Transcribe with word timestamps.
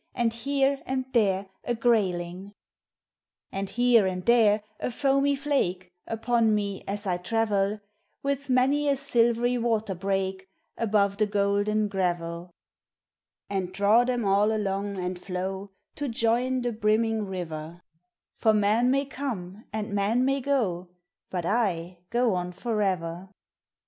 And 0.15 0.33
here 0.33 0.81
and 0.87 1.05
there 1.13 1.47
a 1.63 1.75
graj 1.75 2.13
ling, 2.17 2.53
And 3.51 3.69
here 3.69 4.07
and 4.07 4.25
there 4.25 4.63
a 4.79 4.89
foamy 4.89 5.35
flake 5.35 5.91
Upon 6.07 6.55
me, 6.55 6.83
as 6.87 7.05
I 7.05 7.17
I 7.17 7.23
ravel 7.31 7.81
Witl> 8.25 8.49
many 8.49 8.89
a 8.89 8.93
Bilverj 8.93 9.61
waterbreak 9.61 10.47
Above 10.75 11.17
the 11.17 11.27
golden 11.27 11.87
gravel, 11.87 12.49
196 13.49 13.55
POEMS 13.59 13.59
OF 13.59 13.61
NATURE. 13.61 13.63
And 13.63 13.73
draw 13.75 14.03
them 14.03 14.25
all 14.25 14.51
along, 14.57 14.97
and 14.97 15.19
flow 15.19 15.69
To 15.97 16.07
join 16.09 16.63
the 16.63 16.71
brimming 16.71 17.27
river; 17.27 17.83
For 18.37 18.55
men 18.55 18.89
may 18.89 19.05
come 19.05 19.65
and 19.71 19.93
men 19.93 20.25
may 20.25 20.41
go, 20.41 20.87
But 21.29 21.45
I 21.45 21.99
go 22.09 22.33
on 22.33 22.53
forever. 22.53 23.29